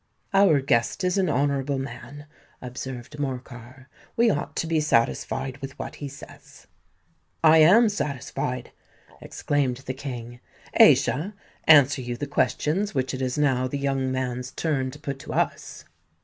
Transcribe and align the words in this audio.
"Our 0.33 0.61
guest 0.61 1.03
is 1.03 1.19
an 1.19 1.29
honourable 1.29 1.77
man," 1.77 2.25
observed 2.59 3.19
Morcar. 3.19 3.87
"We 4.17 4.31
ought 4.31 4.55
to 4.55 4.65
be 4.65 4.79
satisfied 4.79 5.59
with 5.59 5.77
what 5.77 5.97
he 5.97 6.07
says." 6.07 6.65
"I 7.43 7.59
am 7.59 7.87
satisfied," 7.87 8.71
exclaimed 9.21 9.83
the 9.85 9.93
King. 9.93 10.39
"Aischa, 10.79 11.33
answer 11.65 12.01
you 12.01 12.17
the 12.17 12.25
questions 12.25 12.95
which 12.95 13.13
it 13.13 13.21
is 13.21 13.37
now 13.37 13.67
the 13.67 13.77
young 13.77 14.11
man's 14.11 14.49
turn 14.49 14.89
to 14.89 14.97
put 14.97 15.19
to 15.19 15.33
us." 15.33 15.85